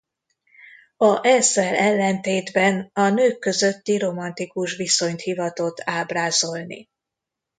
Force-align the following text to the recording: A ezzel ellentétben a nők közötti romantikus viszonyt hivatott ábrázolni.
A 0.97 1.27
ezzel 1.27 1.75
ellentétben 1.75 2.89
a 2.93 3.09
nők 3.09 3.39
közötti 3.39 3.97
romantikus 3.97 4.75
viszonyt 4.75 5.21
hivatott 5.21 5.77
ábrázolni. 5.83 6.89